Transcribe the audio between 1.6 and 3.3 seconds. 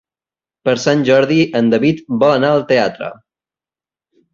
en David vol anar al teatre.